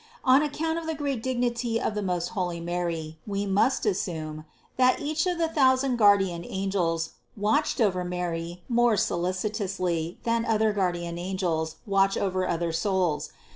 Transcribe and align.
On 0.25 0.41
account 0.41 0.79
of 0.79 0.87
the 0.87 0.95
great 0.95 1.21
dignity 1.21 1.79
of 1.79 1.93
the 1.93 2.01
most 2.01 2.29
holy 2.29 2.59
Mary 2.59 3.19
we 3.27 3.45
must 3.45 3.85
assume, 3.85 4.45
that 4.75 4.99
each 4.99 5.27
of 5.27 5.37
the 5.37 5.45
thou 5.45 5.75
sand 5.75 5.99
guardian 5.99 6.43
angels 6.43 7.11
watched 7.37 7.79
over 7.79 8.03
Mary 8.03 8.63
more 8.67 8.95
solici 8.95 9.51
tously 9.53 10.17
than 10.23 10.43
other 10.43 10.73
guardian 10.73 11.19
angels 11.19 11.75
watch 11.85 12.17
over 12.17 12.47
other 12.47 12.71
souls. 12.71 13.29